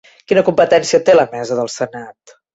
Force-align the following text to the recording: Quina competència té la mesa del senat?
Quina 0.29 0.43
competència 0.47 1.01
té 1.11 1.15
la 1.19 1.27
mesa 1.37 1.61
del 1.61 1.71
senat? 1.77 2.37